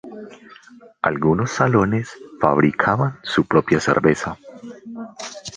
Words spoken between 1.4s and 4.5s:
salones fabricaban su propia cerveza.